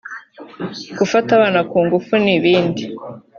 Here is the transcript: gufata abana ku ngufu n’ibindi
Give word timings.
gufata 0.97 1.29
abana 1.37 1.59
ku 1.69 1.77
ngufu 1.85 2.13
n’ibindi 2.23 2.83